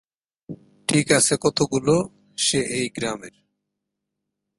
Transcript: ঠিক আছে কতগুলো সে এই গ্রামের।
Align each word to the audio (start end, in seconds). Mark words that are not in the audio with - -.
ঠিক 0.87 1.07
আছে 1.11 1.33
কতগুলো 1.41 1.95
সে 2.37 2.59
এই 2.77 2.87
গ্রামের। 2.95 3.35